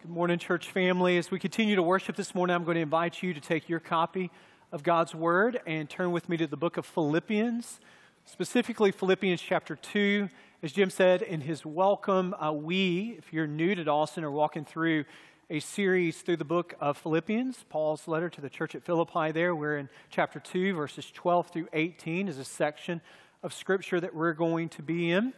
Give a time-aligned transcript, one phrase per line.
[0.00, 1.18] Good morning, church family.
[1.18, 3.80] As we continue to worship this morning, I'm going to invite you to take your
[3.80, 4.30] copy
[4.70, 7.80] of God's Word and turn with me to the book of Philippians,
[8.24, 10.28] specifically Philippians chapter 2.
[10.62, 14.64] As Jim said in his welcome, uh, we, if you're new to Dawson, are walking
[14.64, 15.04] through
[15.50, 19.52] a series through the book of Philippians, Paul's letter to the church at Philippi there.
[19.52, 23.00] We're in chapter 2, verses 12 through 18 is a section
[23.42, 25.32] of scripture that we're going to be in.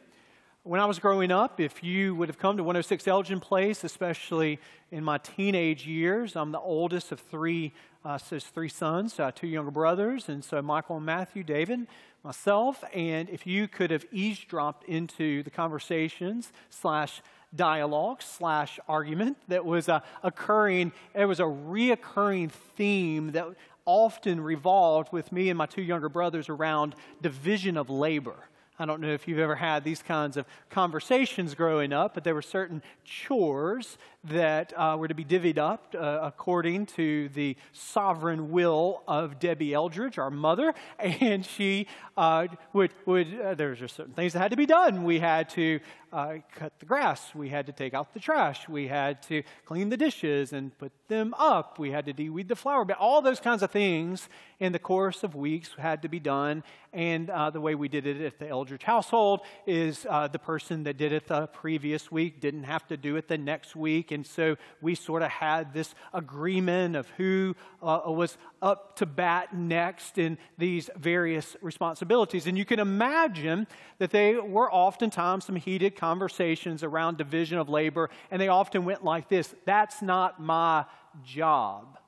[0.63, 4.61] When I was growing up, if you would have come to 106 Elgin Place, especially
[4.93, 7.73] in my teenage years, I'm the oldest of three,
[8.05, 11.87] uh, three sons, uh, two younger brothers, and so Michael and Matthew, David,
[12.23, 17.23] myself, and if you could have eavesdropped into the conversations slash
[17.57, 23.47] dialogue slash argument that was uh, occurring, it was a reoccurring theme that
[23.87, 28.37] often revolved with me and my two younger brothers around division of labor.
[28.81, 32.35] I don't know if you've ever had these kinds of conversations growing up, but there
[32.35, 38.51] were certain chores that uh, were to be divvied up uh, according to the sovereign
[38.51, 40.75] will of Debbie Eldridge, our mother.
[41.21, 45.05] And she uh, would, would uh, there were certain things that had to be done.
[45.05, 45.81] We had to
[46.13, 47.35] uh, cut the grass.
[47.35, 48.69] We had to take out the trash.
[48.69, 51.79] We had to clean the dishes and put them up.
[51.79, 52.97] We had to de-weed the flower bed.
[52.99, 56.63] All those kinds of things in the course of weeks had to be done.
[56.93, 60.97] And uh, the way we did it at the Eldridge household is the person that
[60.97, 64.57] did it the previous week didn't have to do it the next week and so
[64.81, 70.39] we sort of had this agreement of who uh, was up to bat next in
[70.59, 72.47] these various responsibilities.
[72.47, 73.67] And you can imagine
[73.99, 79.05] that they were oftentimes some heated conversations around division of labor, and they often went
[79.05, 80.85] like this That's not my
[81.25, 81.99] job,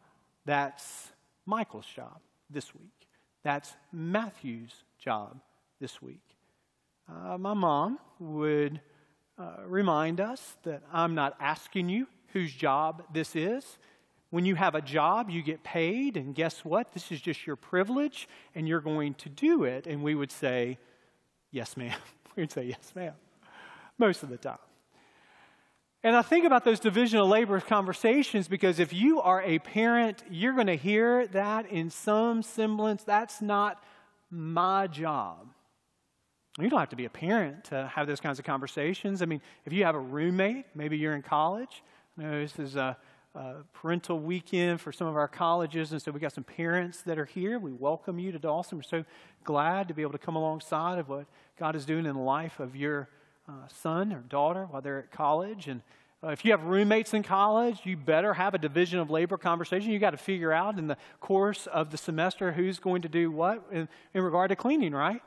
[0.45, 1.13] that's
[1.47, 2.91] Michael's job this week.
[3.43, 5.41] That's Matthew's job
[5.81, 6.23] this week.
[7.09, 8.81] Uh, my mom would
[9.39, 13.79] uh, remind us that I'm not asking you whose job this is.
[14.31, 16.93] When you have a job, you get paid, and guess what?
[16.93, 19.87] This is just your privilege, and you're going to do it.
[19.87, 20.79] And we would say,
[21.51, 21.99] Yes, ma'am.
[22.37, 23.15] we would say, Yes, ma'am,
[23.99, 24.59] most of the time.
[26.05, 30.25] And I think about those division of labor conversations because if you are a parent,
[30.29, 33.05] you're going to hear that in some semblance.
[33.05, 33.85] That's not
[34.29, 35.47] my job.
[36.59, 39.23] You don't have to be a parent to have those kinds of conversations.
[39.23, 41.83] I mean, if you have a roommate, maybe you're in college.
[42.19, 42.95] You know, this is a,
[43.35, 47.19] a, parental weekend for some of our colleges, and so we got some parents that
[47.19, 47.59] are here.
[47.59, 48.77] We welcome you to Dawson.
[48.77, 49.05] We're so
[49.45, 51.25] glad to be able to come alongside of what
[51.59, 53.09] God is doing in the life of your
[53.49, 55.69] uh, son or daughter while they're at college.
[55.69, 55.81] And
[56.23, 59.91] uh, if you have roommates in college, you better have a division of labor conversation.
[59.91, 63.31] You got to figure out in the course of the semester who's going to do
[63.31, 65.23] what in, in regard to cleaning, right?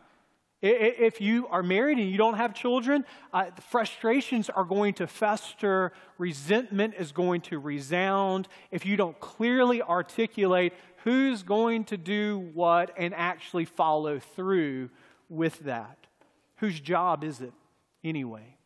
[0.67, 5.91] If you are married and you don't have children, uh, frustrations are going to fester,
[6.17, 10.73] resentment is going to resound if you don't clearly articulate
[11.03, 14.89] who's going to do what and actually follow through
[15.29, 16.07] with that.
[16.55, 17.53] Whose job is it
[18.03, 18.57] anyway?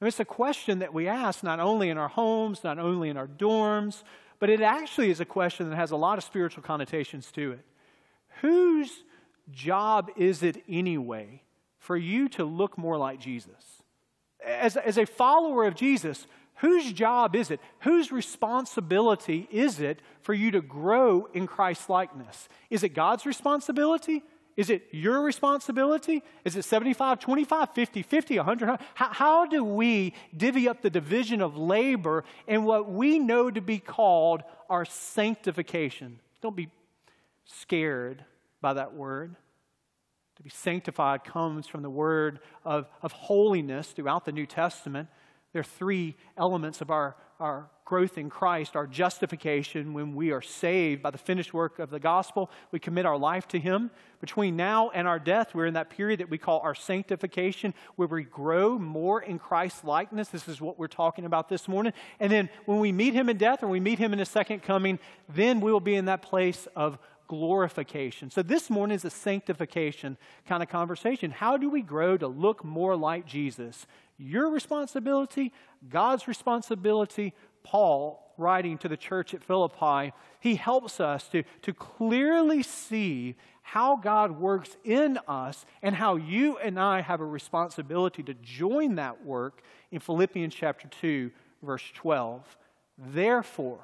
[0.00, 3.16] And it's a question that we ask not only in our homes, not only in
[3.16, 4.04] our dorms,
[4.38, 7.64] but it actually is a question that has a lot of spiritual connotations to it.
[8.40, 9.02] Whose
[9.52, 11.42] job is it anyway
[11.78, 13.82] for you to look more like Jesus?
[14.44, 16.26] As, as a follower of Jesus,
[16.56, 17.60] whose job is it?
[17.80, 22.48] Whose responsibility is it for you to grow in Christ likeness?
[22.70, 24.22] Is it God's responsibility?
[24.56, 26.22] Is it your responsibility?
[26.44, 28.80] Is it 75, 25, 50, 50, 100?
[28.94, 33.60] How, how do we divvy up the division of labor in what we know to
[33.60, 36.18] be called our sanctification?
[36.42, 36.70] Don't be
[37.44, 38.24] scared
[38.60, 39.36] by that word.
[40.36, 45.08] To be sanctified comes from the word of, of holiness throughout the New Testament.
[45.52, 50.42] There are three elements of our, our growth in Christ our justification, when we are
[50.42, 53.90] saved by the finished work of the gospel, we commit our life to Him.
[54.20, 58.06] Between now and our death, we're in that period that we call our sanctification, where
[58.06, 60.28] we grow more in Christ's likeness.
[60.28, 61.94] This is what we're talking about this morning.
[62.20, 64.62] And then when we meet Him in death or we meet Him in His second
[64.62, 64.98] coming,
[65.30, 68.30] then we will be in that place of glorification.
[68.30, 70.16] So this morning is a sanctification
[70.46, 71.30] kind of conversation.
[71.30, 73.86] How do we grow to look more like Jesus?
[74.16, 75.52] Your responsibility,
[75.88, 77.34] God's responsibility.
[77.62, 83.96] Paul, writing to the church at Philippi, he helps us to, to clearly see how
[83.96, 89.22] God works in us and how you and I have a responsibility to join that
[89.24, 89.60] work
[89.90, 91.30] in Philippians chapter 2,
[91.62, 92.56] verse 12.
[92.96, 93.80] Therefore,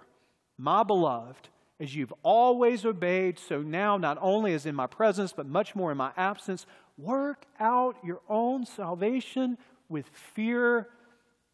[0.57, 1.49] my beloved,
[1.85, 5.93] as you've always obeyed, so now, not only as in my presence, but much more
[5.93, 6.67] in my absence,
[6.99, 9.57] work out your own salvation
[9.89, 10.89] with fear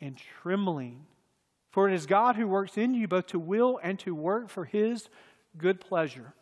[0.01, 1.05] and trembling.
[1.71, 4.65] For it is God who works in you both to will and to work for
[4.65, 5.09] his
[5.59, 6.33] good pleasure.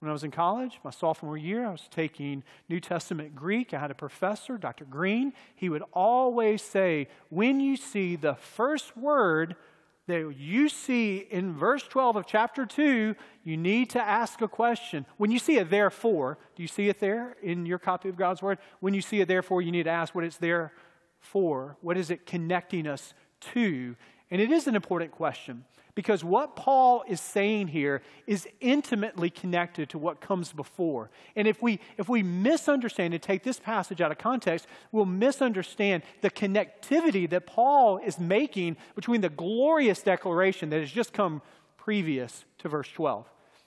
[0.00, 3.74] When I was in college, my sophomore year, I was taking New Testament Greek.
[3.74, 4.84] I had a professor, Dr.
[4.84, 5.32] Green.
[5.54, 9.56] He would always say, when you see the first word
[10.06, 15.04] that you see in verse 12 of chapter 2, you need to ask a question.
[15.16, 18.40] When you see a therefore, do you see it there in your copy of God's
[18.40, 18.58] Word?
[18.80, 20.72] When you see a therefore, you need to ask what it's there
[21.18, 21.76] for.
[21.80, 23.14] What is it connecting us
[23.52, 23.96] to?
[24.30, 25.64] And it is an important question
[25.96, 31.10] because what Paul is saying here is intimately connected to what comes before.
[31.34, 36.04] And if we, if we misunderstand and take this passage out of context, we'll misunderstand
[36.20, 41.40] the connectivity that Paul is making between the glorious declaration that has just come
[41.78, 43.26] previous to verse 12.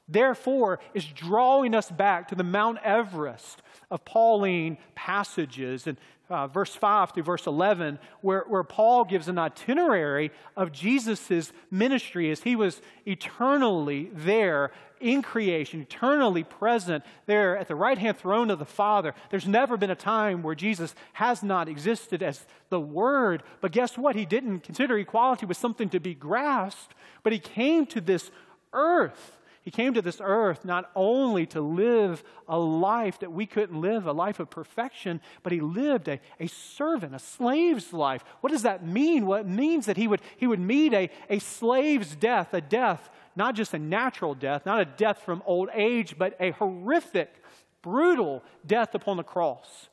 [0.10, 3.62] Therefore, is drawing us back to the Mount Everest
[3.92, 5.98] of Pauline passages and
[6.30, 12.30] uh, verse 5 through verse 11, where, where Paul gives an itinerary of Jesus' ministry
[12.30, 18.52] as he was eternally there in creation, eternally present there at the right hand throne
[18.52, 19.16] of the Father.
[19.32, 23.42] There's never been a time where Jesus has not existed as the Word.
[23.62, 24.16] But guess what?
[24.16, 28.30] He didn't consider equality was something to be grasped, but he came to this
[28.74, 33.80] earth he came to this earth not only to live a life that we couldn't
[33.80, 38.24] live, a life of perfection, but he lived a, a servant, a slave's life.
[38.42, 39.26] What does that mean?
[39.26, 43.10] Well, it means that he would, he would meet a, a slave's death, a death,
[43.36, 47.34] not just a natural death, not a death from old age, but a horrific,
[47.82, 49.90] brutal death upon the cross.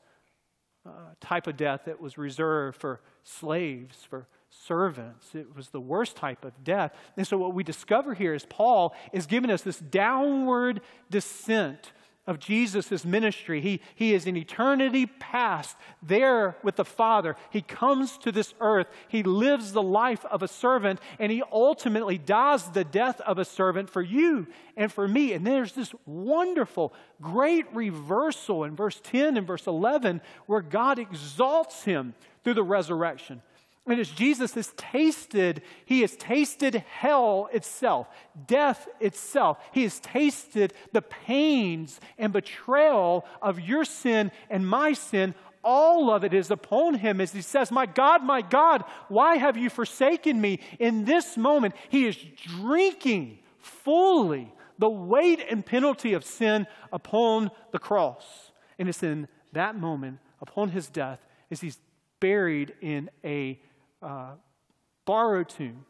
[0.86, 0.90] Uh,
[1.20, 5.34] type of death that was reserved for slaves, for servants.
[5.34, 6.94] It was the worst type of death.
[7.16, 11.92] And so, what we discover here is Paul is giving us this downward descent
[12.26, 13.60] of Jesus' ministry.
[13.60, 17.36] He, he is in eternity past, there with the Father.
[17.50, 18.88] He comes to this earth.
[19.08, 23.44] He lives the life of a servant, and he ultimately dies the death of a
[23.44, 25.32] servant for you and for me.
[25.34, 31.84] And there's this wonderful, great reversal in verse 10 and verse 11 where God exalts
[31.84, 33.40] him through the resurrection.
[33.86, 38.08] And as Jesus has tasted, he has tasted hell itself,
[38.46, 39.58] death itself.
[39.72, 45.36] He has tasted the pains and betrayal of your sin and my sin.
[45.62, 49.56] All of it is upon him as he says, My God, my God, why have
[49.56, 50.60] you forsaken me?
[50.80, 57.78] In this moment, he is drinking fully the weight and penalty of sin upon the
[57.78, 58.50] cross.
[58.80, 61.78] And it's in that moment, upon his death, as he's
[62.20, 63.60] buried in a
[64.06, 64.34] uh,
[65.04, 65.84] borrowed tomb,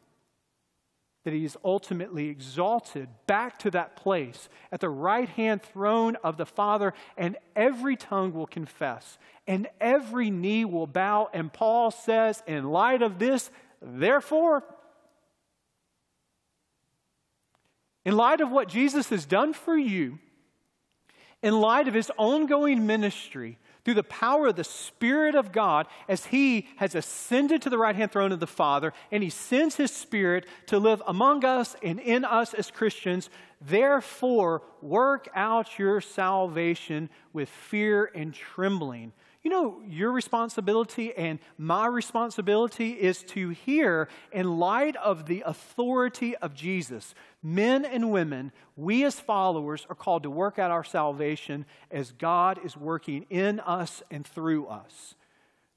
[1.24, 6.36] that he is ultimately exalted back to that place at the right hand throne of
[6.36, 11.28] the Father, and every tongue will confess, and every knee will bow.
[11.32, 13.50] And Paul says, in light of this,
[13.82, 14.64] therefore,
[18.04, 20.20] in light of what Jesus has done for you,
[21.42, 26.26] in light of his ongoing ministry, through the power of the Spirit of God as
[26.26, 29.92] He has ascended to the right hand throne of the Father, and He sends His
[29.92, 33.30] Spirit to live among us and in us as Christians.
[33.60, 39.12] Therefore, work out your salvation with fear and trembling.
[39.46, 46.34] You know, your responsibility and my responsibility is to hear, in light of the authority
[46.38, 51.64] of Jesus, men and women, we as followers are called to work out our salvation
[51.92, 55.14] as God is working in us and through us.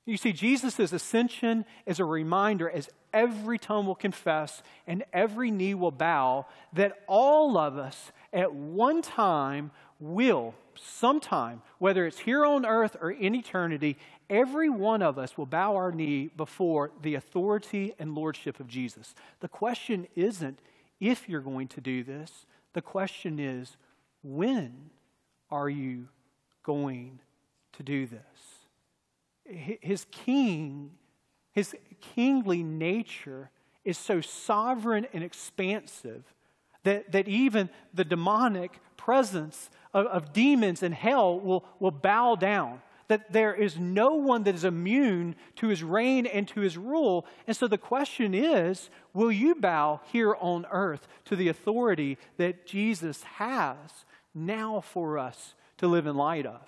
[0.08, 5.76] You see, Jesus' ascension is a reminder as every tongue will confess and every knee
[5.76, 12.66] will bow that all of us at one time will, sometime, whether it's here on
[12.66, 13.98] earth or in eternity,
[14.30, 19.14] every one of us will bow our knee before the authority and lordship of Jesus.
[19.42, 20.60] The question isn't
[21.00, 23.78] if you're going to do this, the question is
[24.24, 24.90] when
[25.50, 26.08] are you
[26.64, 27.20] going
[27.74, 28.22] to do this?
[29.82, 30.92] His king,
[31.52, 31.76] his
[32.16, 33.50] kingly nature
[33.84, 36.24] is so sovereign and expansive
[36.84, 42.82] that, that even the demonic presence of, of demons and hell will, will bow down.
[43.08, 47.26] That there is no one that is immune to his reign and to his rule.
[47.48, 52.68] And so the question is will you bow here on earth to the authority that
[52.68, 53.78] Jesus has
[54.36, 56.62] now for us to live in light of?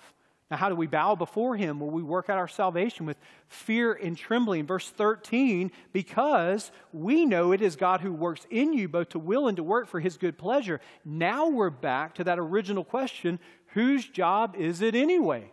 [0.52, 1.80] Now, how do we bow before him?
[1.80, 3.16] Well, we work out our salvation with
[3.48, 4.66] fear and trembling.
[4.66, 9.48] Verse 13, because we know it is God who works in you both to will
[9.48, 10.82] and to work for his good pleasure.
[11.06, 15.50] Now we're back to that original question whose job is it anyway?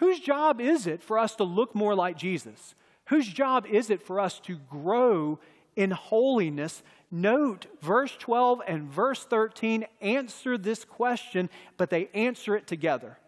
[0.00, 2.74] Whose job is it for us to look more like Jesus?
[3.06, 5.38] Whose job is it for us to grow
[5.76, 6.82] in holiness.
[7.10, 13.18] Note verse 12 and verse 13 answer this question, but they answer it together.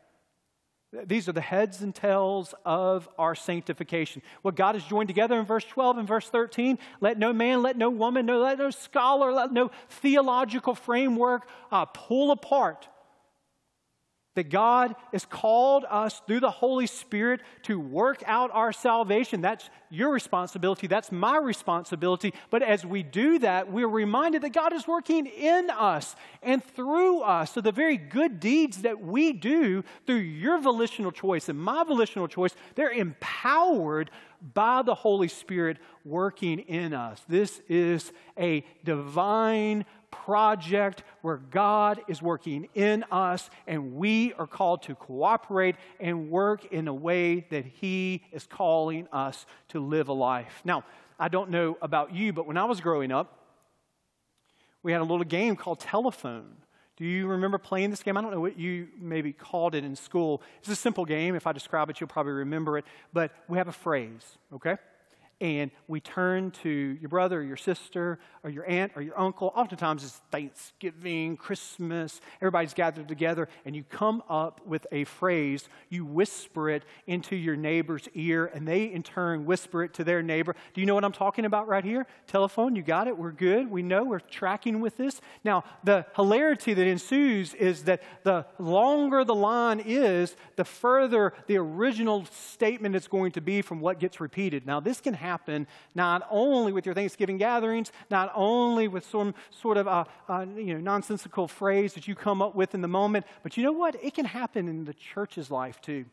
[1.04, 4.22] These are the heads and tails of our sanctification.
[4.40, 7.76] What God has joined together in verse 12 and verse 13, let no man, let
[7.76, 12.88] no woman, no, let no scholar, let no theological framework uh, pull apart
[14.38, 19.40] that God has called us through the Holy Spirit to work out our salvation.
[19.40, 20.86] That's your responsibility.
[20.86, 22.32] That's my responsibility.
[22.48, 27.22] But as we do that, we're reminded that God is working in us and through
[27.22, 27.50] us.
[27.52, 32.28] So the very good deeds that we do through your volitional choice and my volitional
[32.28, 34.12] choice, they're empowered
[34.54, 37.20] by the Holy Spirit working in us.
[37.28, 44.82] This is a divine project where God is working in us and we are called
[44.84, 50.12] to cooperate and work in a way that He is calling us to live a
[50.12, 50.62] life.
[50.64, 50.84] Now,
[51.18, 53.34] I don't know about you, but when I was growing up,
[54.82, 56.56] we had a little game called telephone.
[56.96, 58.16] Do you remember playing this game?
[58.16, 60.42] I don't know what you maybe called it in school.
[60.60, 61.34] It's a simple game.
[61.34, 62.84] If I describe it, you'll probably remember it.
[63.12, 64.76] But we have a phrase, okay?
[65.40, 69.52] And we turn to your brother or your sister or your aunt or your uncle.
[69.54, 75.68] Oftentimes it's Thanksgiving, Christmas, everybody's gathered together, and you come up with a phrase.
[75.90, 80.22] You whisper it into your neighbor's ear, and they in turn whisper it to their
[80.22, 80.56] neighbor.
[80.74, 82.06] Do you know what I'm talking about right here?
[82.26, 83.16] Telephone, you got it?
[83.16, 83.70] We're good.
[83.70, 85.20] We know we're tracking with this.
[85.44, 91.58] Now, the hilarity that ensues is that the longer the line is, the further the
[91.58, 94.66] original statement is going to be from what gets repeated.
[94.66, 99.34] Now, this can happen happen not only with your Thanksgiving gatherings, not only with some
[99.50, 102.88] sort of a, a you know, nonsensical phrase that you come up with in the
[102.88, 103.96] moment, but you know what?
[104.02, 106.04] It can happen in the church's life too.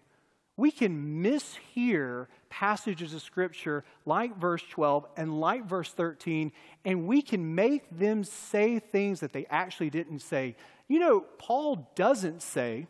[0.58, 6.52] We can mishear passages of Scripture like verse 12 and like verse 13,
[6.86, 10.56] and we can make them say things that they actually didn't say.
[10.88, 12.88] You know, Paul doesn't say,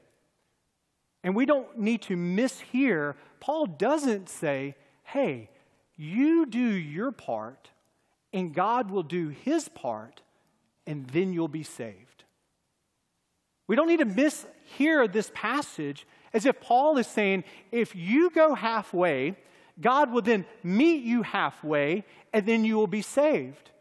[1.23, 5.49] and we don't need to mishear, Paul doesn't say, hey,
[5.97, 7.69] you do your part,
[8.33, 10.21] and God will do his part,
[10.85, 12.23] and then you'll be saved.
[13.67, 18.53] We don't need to mishear this passage as if Paul is saying, if you go
[18.53, 19.35] halfway,
[19.79, 23.71] God will then meet you halfway, and then you will be saved.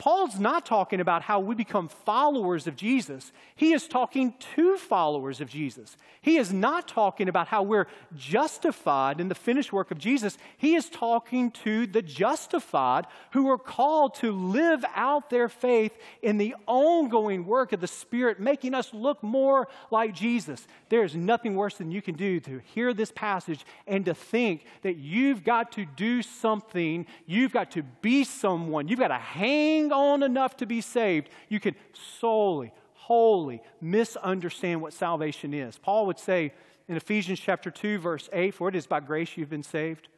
[0.00, 3.32] Paul's not talking about how we become followers of Jesus.
[3.54, 5.94] He is talking to followers of Jesus.
[6.22, 10.38] He is not talking about how we're justified in the finished work of Jesus.
[10.56, 16.38] He is talking to the justified who are called to live out their faith in
[16.38, 20.66] the ongoing work of the Spirit, making us look more like Jesus.
[20.88, 24.64] There is nothing worse than you can do to hear this passage and to think
[24.80, 29.89] that you've got to do something, you've got to be someone, you've got to hang
[29.90, 31.74] hang on enough to be saved, you can
[32.20, 35.78] solely, wholly misunderstand what salvation is.
[35.78, 36.52] Paul would say
[36.88, 40.08] in Ephesians chapter 2, verse 8, For it is by grace you've been saved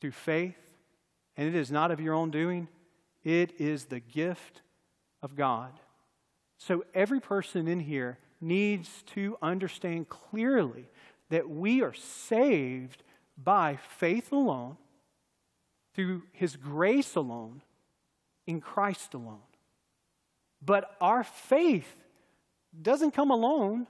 [0.00, 0.56] through faith,
[1.36, 2.68] and it is not of your own doing,
[3.24, 4.62] it is the gift
[5.22, 5.72] of God.
[6.58, 10.88] So every person in here needs to understand clearly
[11.30, 13.02] that we are saved
[13.36, 14.76] by faith alone,
[15.94, 17.62] through his grace alone,
[18.46, 19.40] in Christ alone.
[20.64, 22.04] But our faith
[22.80, 23.86] doesn't come alone,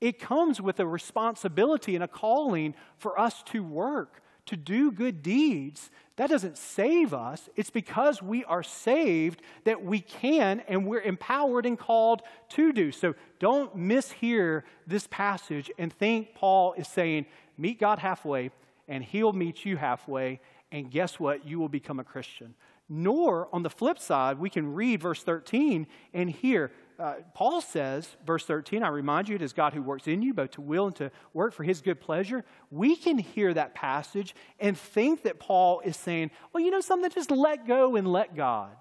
[0.00, 5.22] it comes with a responsibility and a calling for us to work, to do good
[5.22, 5.90] deeds.
[6.16, 7.48] That doesn't save us.
[7.56, 12.92] It's because we are saved that we can and we're empowered and called to do.
[12.92, 18.50] So don't mishear this passage and think Paul is saying, meet God halfway
[18.88, 20.40] and he'll meet you halfway.
[20.70, 21.46] And guess what?
[21.46, 22.54] You will become a Christian.
[22.88, 28.08] Nor, on the flip side, we can read verse 13 and hear uh, Paul says,
[28.24, 30.86] verse 13, I remind you, it is God who works in you, both to will
[30.86, 32.44] and to work for his good pleasure.
[32.70, 37.10] We can hear that passage and think that Paul is saying, well, you know something,
[37.10, 38.76] just let go and let God.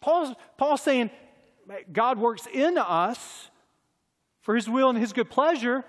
[0.00, 1.10] Paul's, Paul's saying,
[1.92, 3.50] God works in us
[4.40, 5.84] for his will and his good pleasure,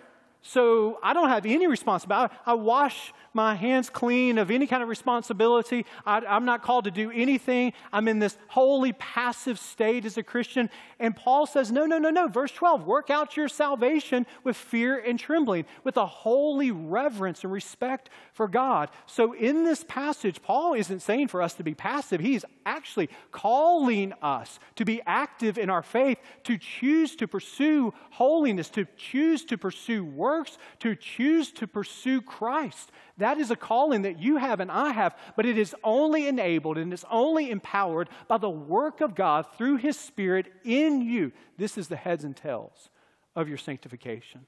[0.46, 2.36] so I don't have any responsibility.
[2.46, 5.86] I wash my hands clean of any kind of responsibility.
[6.06, 7.72] I, am not called to do anything.
[7.94, 10.70] I'm in this holy passive state as a Christian.
[11.00, 12.28] And Paul says, no, no, no, no.
[12.28, 17.52] Verse 12, work out your salvation with fear and trembling, with a holy reverence and
[17.52, 18.90] respect for God.
[19.06, 22.20] So in this passage, Paul isn't saying for us to be passive.
[22.20, 28.70] He's actually calling us to be active in our faith, to choose to pursue holiness,
[28.72, 32.92] to choose to pursue work works, to choose to pursue Christ.
[33.18, 36.78] That is a calling that you have and I have, but it is only enabled
[36.78, 41.32] and it's only empowered by the work of God through His Spirit in you.
[41.58, 42.90] This is the heads and tails
[43.36, 44.46] of your sanctification.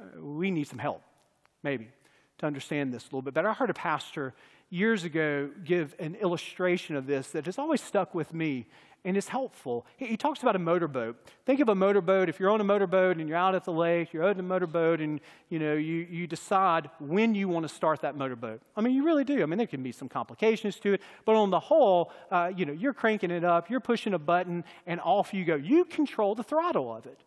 [0.00, 1.02] Uh, we need some help,
[1.62, 1.88] maybe,
[2.38, 3.48] to understand this a little bit better.
[3.48, 4.34] I heard a pastor
[4.70, 8.66] years ago give an illustration of this that has always stuck with me
[9.04, 9.86] and it's helpful.
[9.96, 11.16] He, he, talks about a motorboat.
[11.44, 12.28] Think of a motorboat.
[12.28, 15.00] If you're on a motorboat and you're out at the lake, you're on a motorboat,
[15.00, 15.20] and
[15.50, 18.62] you know you, you decide when you want to start that motorboat.
[18.76, 19.42] I mean, you really do.
[19.42, 22.64] I mean, there can be some complications to it, but on the whole, uh, you
[22.64, 25.54] know, you're cranking it up, you're pushing a button, and off you go.
[25.54, 27.20] You control the throttle of it.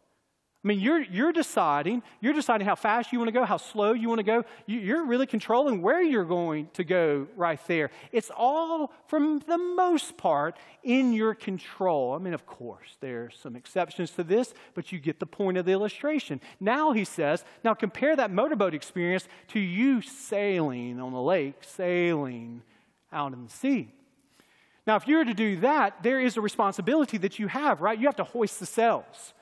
[0.67, 3.93] I mean, you're, you're deciding, you're deciding how fast you want to go, how slow
[3.93, 4.43] you want to go.
[4.65, 7.89] You, are really controlling where you're going to go right there.
[8.11, 12.15] It's all, from the most part, in your control.
[12.15, 15.57] I mean, of course, there are some exceptions to this, but you get the point
[15.57, 16.41] of the illustration.
[16.59, 22.61] Now, he says, now compare that motorboat experience to you sailing on the lake, sailing
[23.13, 23.93] out in the sea.
[24.85, 27.97] Now, if you were to do that, there is a responsibility that you have, right?
[27.97, 29.33] You have to hoist the sails.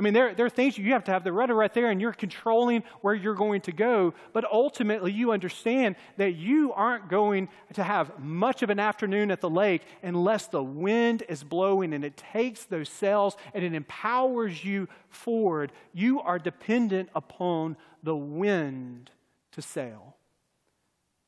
[0.00, 2.00] I mean, there, there are things you have to have the rudder right there and
[2.00, 4.14] you're controlling where you're going to go.
[4.32, 9.42] But ultimately, you understand that you aren't going to have much of an afternoon at
[9.42, 14.64] the lake unless the wind is blowing and it takes those sails and it empowers
[14.64, 15.70] you forward.
[15.92, 19.10] You are dependent upon the wind
[19.52, 20.16] to sail.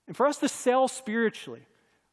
[0.09, 1.67] And for us to sail spiritually,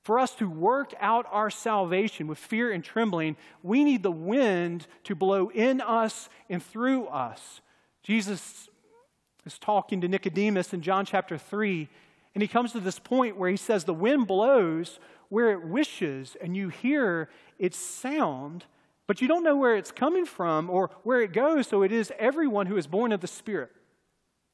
[0.09, 4.87] for us to work out our salvation with fear and trembling, we need the wind
[5.03, 7.61] to blow in us and through us.
[8.01, 8.69] Jesus
[9.45, 11.87] is talking to Nicodemus in John chapter 3,
[12.33, 16.35] and he comes to this point where he says, The wind blows where it wishes,
[16.41, 18.65] and you hear its sound,
[19.05, 21.67] but you don't know where it's coming from or where it goes.
[21.67, 23.69] So it is everyone who is born of the Spirit.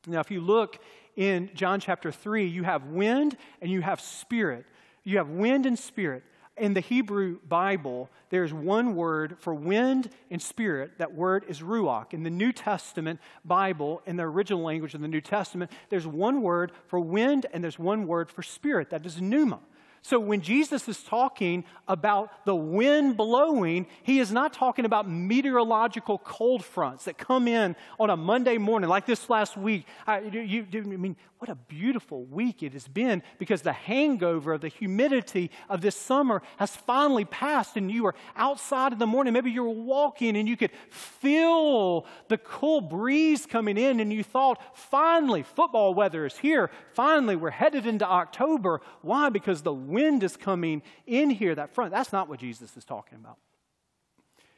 [0.06, 0.80] Now, if you look
[1.16, 4.66] in John chapter 3, you have wind and you have spirit.
[5.06, 6.24] You have wind and spirit.
[6.58, 10.98] In the Hebrew Bible, there's one word for wind and spirit.
[10.98, 12.14] That word is ruach.
[12.14, 16.42] In the New Testament Bible, in the original language of the New Testament, there's one
[16.42, 18.90] word for wind and there's one word for spirit.
[18.90, 19.60] That is pneuma.
[20.08, 26.20] So when Jesus is talking about the wind blowing, he is not talking about meteorological
[26.20, 29.88] cold fronts that come in on a Monday morning, like this last week.
[30.06, 34.54] I, you, you, I mean, what a beautiful week it has been because the hangover
[34.54, 39.08] of the humidity of this summer has finally passed, and you are outside in the
[39.08, 39.34] morning.
[39.34, 44.62] Maybe you're walking and you could feel the cool breeze coming in, and you thought,
[44.76, 46.70] finally, football weather is here.
[46.94, 48.82] Finally, we're headed into October.
[49.02, 49.30] Why?
[49.30, 51.92] Because the wind is coming in here, that front.
[51.92, 53.38] That's not what Jesus is talking about.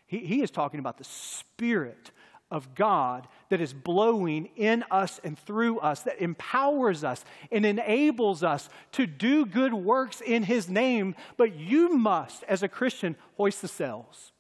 [0.08, 2.12] He, he is talking about the Spirit
[2.50, 8.42] of God that is blowing in us and through us, that empowers us and enables
[8.42, 11.16] us to do good works in His name.
[11.36, 14.32] But you must, as a Christian, hoist the sails.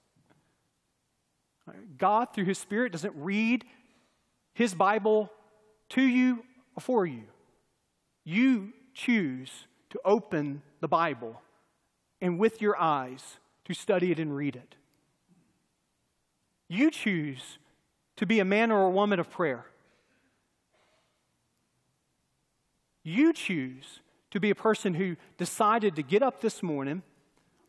[1.98, 3.66] God, through His Spirit, doesn't read
[4.54, 5.32] His Bible
[5.90, 6.44] to you
[6.76, 7.26] or for you.
[8.24, 9.52] You choose
[9.90, 11.42] to open the Bible
[12.22, 14.76] and with your eyes to study it and read it.
[16.68, 17.60] You choose
[18.18, 19.66] to be a man or a woman of prayer.
[23.04, 27.04] You choose to be a person who decided to get up this morning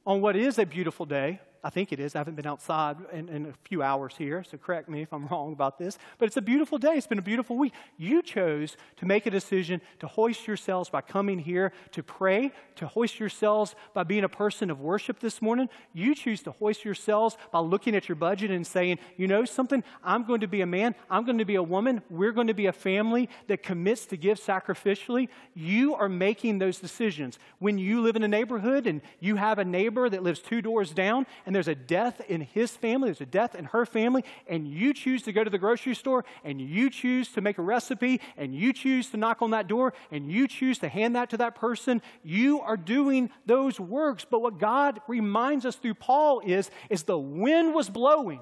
[0.04, 2.14] on what is a beautiful day I think it is.
[2.14, 5.26] I haven't been outside in, in, a few hours here, so correct me if I'm
[5.30, 5.98] wrong about this.
[6.18, 6.94] But it's a beautiful day.
[6.94, 7.72] It's been a beautiful week.
[7.96, 12.86] You chose to make a decision to hoist yourselves by coming here to pray, to
[12.86, 15.68] hoist yourselves by being a person of worship this morning.
[15.92, 19.82] You choose to hoist yourselves by looking at your budget and saying, you know something,
[20.04, 22.54] I'm going to be a man, I'm going to be a woman, we're going to
[22.54, 25.28] be a family that commits to give sacrificially.
[25.54, 27.38] You are making those decisions.
[27.58, 30.92] When you live in a neighborhood and you have a neighbor that lives two doors
[30.92, 34.68] down, and there's a death in his family, there's a death in her family, and
[34.68, 38.20] you choose to go to the grocery store and you choose to make a recipe
[38.37, 41.38] and you choose to knock on that door and you choose to hand that to
[41.38, 44.26] that person, you are doing those works.
[44.30, 48.40] But what God reminds us through Paul is, is the wind was blowing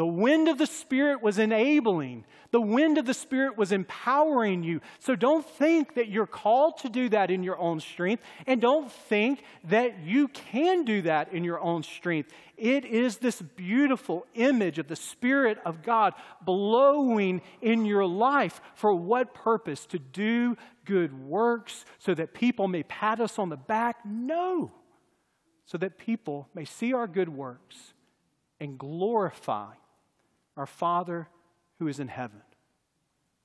[0.00, 2.24] the wind of the Spirit was enabling.
[2.52, 4.80] The wind of the Spirit was empowering you.
[4.98, 8.90] So don't think that you're called to do that in your own strength, and don't
[8.90, 12.32] think that you can do that in your own strength.
[12.56, 18.62] It is this beautiful image of the Spirit of God blowing in your life.
[18.76, 19.84] For what purpose?
[19.84, 23.98] To do good works so that people may pat us on the back?
[24.06, 24.72] No.
[25.66, 27.92] So that people may see our good works
[28.58, 29.74] and glorify
[30.60, 31.26] our Father
[31.78, 32.42] who is in heaven.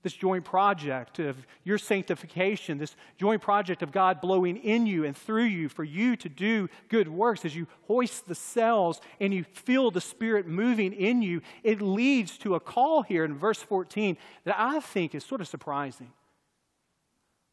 [0.03, 5.17] this joint project of your sanctification, this joint project of God blowing in you and
[5.17, 9.43] through you for you to do good works as you hoist the sails and you
[9.43, 14.15] feel the Spirit moving in you, it leads to a call here in verse 14
[14.43, 16.11] that I think is sort of surprising.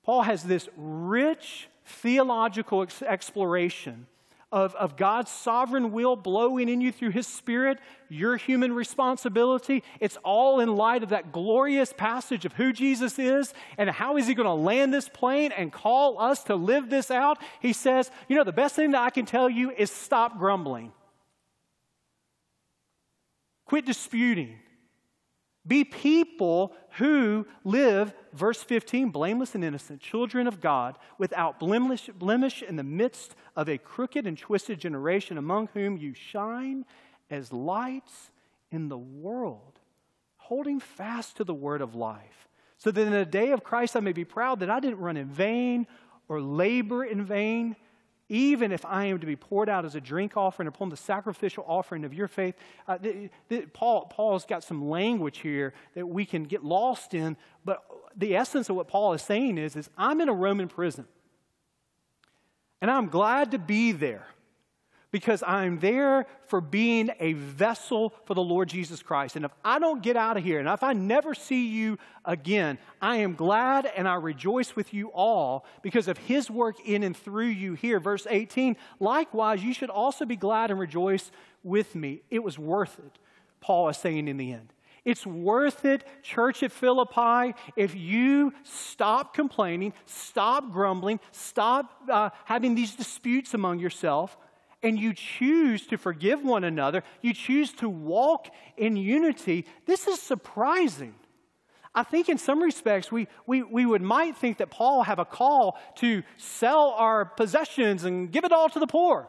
[0.03, 4.07] Paul has this rich theological ex- exploration
[4.53, 7.79] of, of God's sovereign will blowing in you through His Spirit,
[8.11, 9.83] your human responsibility.
[9.99, 14.27] It's all in light of that glorious passage of who Jesus is and how is
[14.27, 17.39] He going to land this plane and call us to live this out.
[17.61, 20.93] He says, You know, the best thing that I can tell you is stop grumbling,
[23.65, 24.59] quit disputing.
[25.67, 32.63] Be people who live, verse 15, blameless and innocent, children of God, without blemish, blemish
[32.63, 36.85] in the midst of a crooked and twisted generation, among whom you shine
[37.31, 38.31] as lights
[38.73, 39.79] in the world,
[40.37, 44.01] holding fast to the word of life, so that in the day of Christ I
[44.01, 45.87] may be proud that I didn't run in vain
[46.29, 47.77] or labor in vain
[48.33, 51.67] even if I am to be poured out as a drink offering upon the sacrificial
[51.69, 52.55] offering of your faith.
[52.89, 52.97] Uh,
[53.75, 57.85] Paul, Paul's got some language here that we can get lost in, but
[58.17, 61.07] the essence of what Paul is saying is, is I'm in a Roman prison,
[62.81, 64.27] and I'm glad to be there
[65.13, 69.37] because I'm there for being a vessel for the Lord Jesus Christ.
[69.37, 72.79] And if I don't get out of here and if I never see you again,
[73.01, 77.17] I am glad and I rejoice with you all because of his work in and
[77.17, 78.01] through you here.
[78.01, 81.31] Verse 18, likewise, you should also be glad and rejoice
[81.63, 82.23] with me.
[82.31, 83.19] It was worth it,
[83.61, 84.73] Paul is saying in the end.
[85.05, 92.77] It's worth it, church at Philippi, if you stop complaining, stop grumbling, stop uh, having
[92.77, 94.37] these disputes among yourself,
[94.83, 100.21] and you choose to forgive one another, you choose to walk in unity, this is
[100.21, 101.15] surprising.
[101.95, 105.25] I think in some respects we, we, we would might think that Paul have a
[105.25, 109.29] call to sell our possessions and give it all to the poor.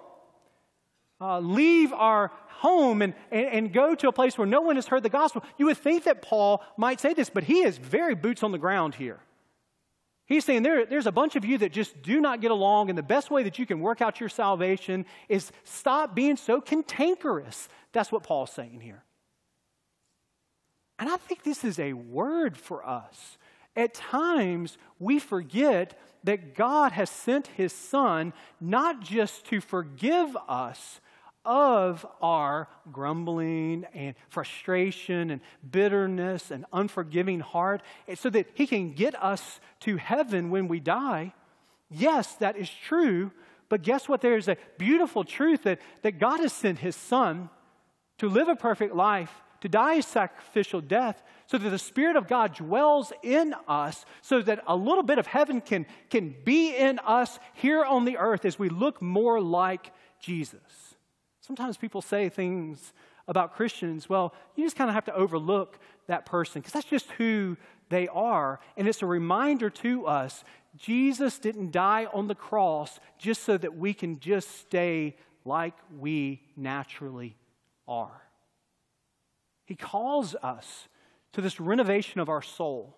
[1.19, 4.87] Uh, leave our home and, and, and go to a place where no one has
[4.87, 5.43] heard the gospel.
[5.57, 8.57] You would think that Paul might say this, but he is very boots on the
[8.57, 9.19] ground here.
[10.33, 12.97] He's saying there, there's a bunch of you that just do not get along, and
[12.97, 17.69] the best way that you can work out your salvation is stop being so cantankerous.
[17.91, 19.03] That's what Paul's saying here.
[20.97, 23.37] And I think this is a word for us.
[23.75, 30.99] At times, we forget that God has sent his Son not just to forgive us,
[31.45, 38.93] of our grumbling and frustration and bitterness and unforgiving heart eh, so that He can
[38.93, 41.33] get us to heaven when we die.
[41.89, 43.31] Yes, that is true,
[43.69, 44.21] but guess what?
[44.21, 47.49] There's a beautiful truth that, that God has sent His Son
[48.19, 52.27] to live a perfect life, to die a sacrificial death, so that the Spirit of
[52.27, 56.99] God dwells in us, so that a little bit of heaven can, can be in
[56.99, 60.92] us here on the earth as we look more like Jesus.
[61.45, 62.93] Sometimes people say things
[63.27, 65.77] about Christians, well, you just kind of have to overlook
[66.07, 67.57] that person because that's just who
[67.89, 68.61] they are.
[68.77, 70.45] And it's a reminder to us
[70.77, 76.41] Jesus didn't die on the cross just so that we can just stay like we
[76.55, 77.35] naturally
[77.89, 78.21] are.
[79.65, 80.87] He calls us
[81.33, 82.95] to this renovation of our soul.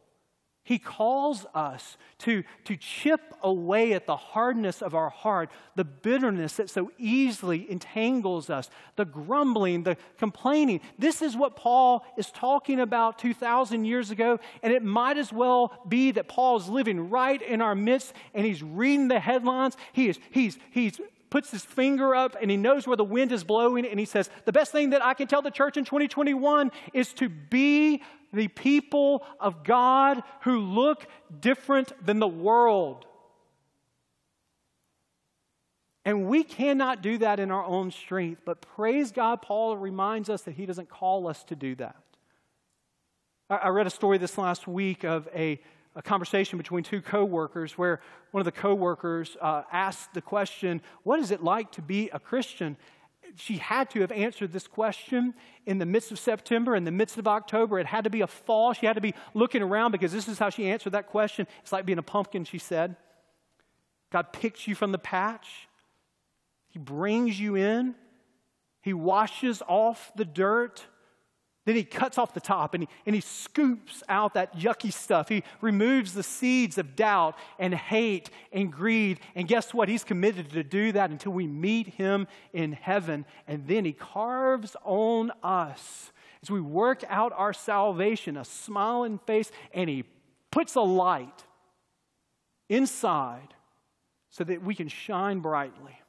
[0.65, 6.55] He calls us to, to chip away at the hardness of our heart, the bitterness
[6.55, 10.81] that so easily entangles us, the grumbling, the complaining.
[10.97, 15.71] This is what Paul is talking about 2,000 years ago, and it might as well
[15.87, 19.77] be that Paul is living right in our midst and he's reading the headlines.
[19.93, 20.99] He is, he's, he's
[21.35, 24.29] puts his finger up and he knows where the wind is blowing and he says,
[24.45, 28.47] The best thing that I can tell the church in 2021 is to be the
[28.47, 31.05] people of God who look
[31.41, 33.05] different than the world.
[36.05, 40.43] And we cannot do that in our own strength, but praise God, Paul reminds us
[40.43, 41.97] that he doesn't call us to do that.
[43.49, 45.59] I read a story this last week of a,
[45.95, 51.19] a conversation between two coworkers where one of the coworkers uh, asked the question, What
[51.19, 52.77] is it like to be a Christian?
[53.35, 55.33] she had to have answered this question
[55.65, 57.79] in the midst of September, in the midst of October.
[57.79, 58.73] It had to be a fall.
[58.73, 61.47] She had to be looking around because this is how she answered that question.
[61.61, 62.95] It's like being a pumpkin, she said.
[64.11, 65.67] God picks you from the patch,
[66.69, 67.95] He brings you in,
[68.81, 70.85] He washes off the dirt.
[71.65, 75.29] Then he cuts off the top and he, and he scoops out that yucky stuff.
[75.29, 79.19] He removes the seeds of doubt and hate and greed.
[79.33, 79.89] And guess what?
[79.89, 83.25] He's committed to do that until we meet him in heaven.
[83.47, 86.11] And then he carves on us
[86.43, 90.03] as we work out our salvation a smiling face and he
[90.51, 91.43] puts a light
[92.69, 93.55] inside
[94.29, 95.99] so that we can shine brightly.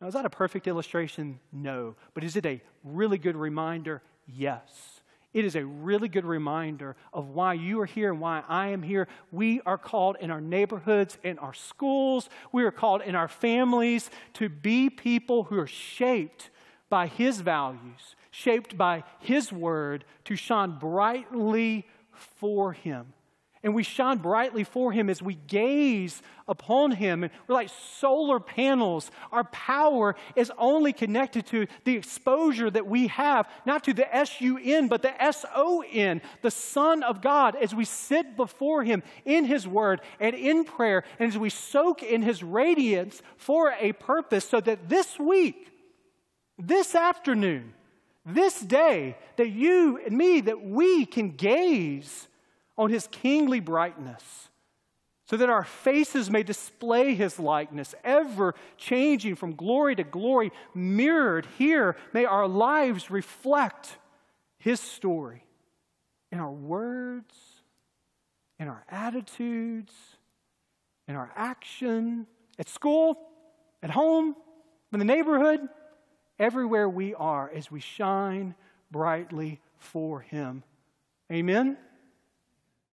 [0.00, 1.40] Now, is that a perfect illustration?
[1.52, 1.96] No.
[2.14, 4.02] But is it a really good reminder?
[4.26, 5.00] Yes.
[5.34, 8.82] It is a really good reminder of why you are here and why I am
[8.82, 9.08] here.
[9.30, 14.10] We are called in our neighborhoods, in our schools, we are called in our families
[14.34, 16.50] to be people who are shaped
[16.88, 23.12] by His values, shaped by His word, to shine brightly for Him.
[23.62, 27.24] And we shine brightly for Him as we gaze upon Him.
[27.24, 29.10] And we're like solar panels.
[29.32, 34.40] Our power is only connected to the exposure that we have, not to the S
[34.40, 38.84] U N, but the S O N, the Son of God, as we sit before
[38.84, 43.74] Him in His Word and in prayer, and as we soak in His radiance for
[43.80, 45.72] a purpose, so that this week,
[46.58, 47.74] this afternoon,
[48.24, 52.27] this day, that you and me, that we can gaze
[52.78, 54.48] on his kingly brightness,
[55.24, 61.46] so that our faces may display his likeness, ever changing from glory to glory, mirrored
[61.58, 61.96] here.
[62.14, 63.98] May our lives reflect
[64.58, 65.44] his story
[66.32, 67.34] in our words,
[68.58, 69.92] in our attitudes,
[71.06, 72.26] in our action,
[72.58, 73.18] at school,
[73.82, 74.34] at home,
[74.92, 75.60] in the neighborhood,
[76.38, 78.54] everywhere we are as we shine
[78.90, 80.62] brightly for him.
[81.30, 81.76] Amen.